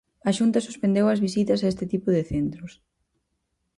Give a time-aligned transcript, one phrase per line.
[0.29, 2.71] A Xunta suspendeu as visitas a este tipo de centros...